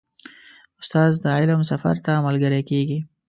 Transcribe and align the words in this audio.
استاد 0.81 1.11
د 1.23 1.25
علم 1.37 1.61
سفر 1.71 1.95
ته 2.05 2.11
ملګری 2.27 2.61
کېږي. 2.69 2.99